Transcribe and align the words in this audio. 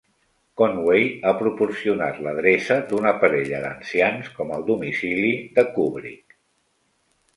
Conway 0.59 1.03
ha 1.25 1.33
proporcionat 1.41 2.17
l'adreça 2.27 2.77
d'una 2.93 3.13
parella 3.25 3.61
d'ancians 3.67 4.33
com 4.39 4.55
el 4.59 4.67
domicili 4.71 5.31
de 5.59 5.67
Kubrick. 5.77 6.39